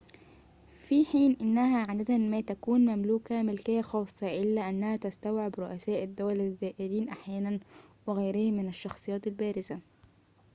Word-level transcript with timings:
في 0.69 1.05
حين 1.05 1.37
أنها 1.41 1.85
عادة 1.89 2.17
ما 2.17 2.41
تكون 2.41 2.85
مملوكة 2.95 3.43
ملكية 3.43 3.81
خاصة، 3.81 4.27
إلا 4.41 4.69
أنها 4.69 4.95
تستوعب 4.95 5.59
رؤساء 5.59 6.03
الدول 6.03 6.39
الزائرين 6.39 7.09
أحياناً 7.09 7.59
وغيرهم 8.07 8.53
من 8.53 8.67
الشخصيات 8.67 9.27
البارزة 9.27 9.79